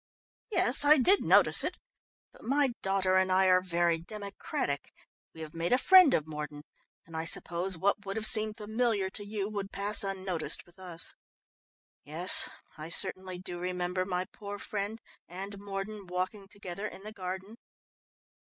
"Yes, 0.49 0.83
I 0.83 0.97
did 0.97 1.21
notice 1.23 1.63
it, 1.63 1.77
but 2.33 2.41
my 2.43 2.69
daughter 2.81 3.17
and 3.17 3.31
I 3.31 3.45
are 3.45 3.61
very 3.61 3.99
democratic. 3.99 4.91
We 5.35 5.41
have 5.41 5.53
made 5.53 5.71
a 5.71 5.77
friend 5.77 6.15
of 6.15 6.25
Mordon 6.25 6.63
and 7.05 7.15
I 7.15 7.23
suppose 7.25 7.77
what 7.77 8.03
would 8.03 8.15
have 8.17 8.25
seemed 8.25 8.57
familiar 8.57 9.11
to 9.11 9.23
you, 9.23 9.47
would 9.49 9.71
pass 9.71 10.03
unnoticed 10.03 10.65
with 10.65 10.79
us. 10.79 11.13
Yes, 12.03 12.49
I 12.79 12.89
certainly 12.89 13.37
do 13.37 13.59
remember 13.59 14.03
my 14.03 14.25
poor 14.25 14.57
friend 14.57 14.99
and 15.27 15.59
Mordon 15.59 16.07
walking 16.07 16.47
together 16.47 16.87
in 16.87 17.03
the 17.03 17.13
garden." 17.13 17.57